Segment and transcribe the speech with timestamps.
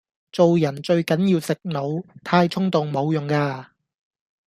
[0.31, 3.71] 做人最緊要食腦，太衝動無用架